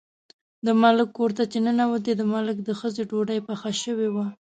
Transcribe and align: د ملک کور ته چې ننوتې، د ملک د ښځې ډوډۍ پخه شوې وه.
د 0.65 0.67
ملک 0.81 1.07
کور 1.17 1.31
ته 1.37 1.43
چې 1.51 1.57
ننوتې، 1.65 2.13
د 2.17 2.23
ملک 2.33 2.57
د 2.63 2.69
ښځې 2.79 3.03
ډوډۍ 3.09 3.39
پخه 3.47 3.71
شوې 3.83 4.09
وه. 4.15 4.25